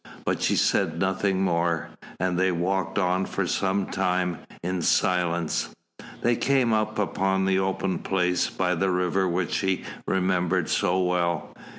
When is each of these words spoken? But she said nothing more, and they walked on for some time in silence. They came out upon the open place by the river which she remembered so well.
But 0.25 0.41
she 0.41 0.55
said 0.55 0.97
nothing 0.97 1.43
more, 1.43 1.89
and 2.19 2.35
they 2.35 2.51
walked 2.51 2.97
on 2.97 3.27
for 3.27 3.45
some 3.45 3.85
time 3.85 4.39
in 4.63 4.81
silence. 4.81 5.75
They 6.23 6.35
came 6.35 6.73
out 6.73 6.97
upon 6.97 7.45
the 7.45 7.59
open 7.59 7.99
place 7.99 8.49
by 8.49 8.73
the 8.73 8.89
river 8.89 9.27
which 9.27 9.51
she 9.51 9.83
remembered 10.07 10.69
so 10.69 10.99
well. 11.03 11.55